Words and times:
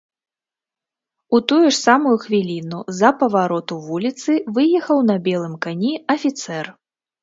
У 1.37 1.41
тую 1.51 1.59
ж 1.65 1.73
самую 1.87 2.15
хвіліну 2.25 2.79
з-за 2.89 3.13
павароту 3.21 3.81
вуліцы 3.87 4.31
выехаў 4.59 5.09
на 5.15 5.23
белым 5.33 5.53
кані 5.65 5.91
афіцэр. 6.21 6.65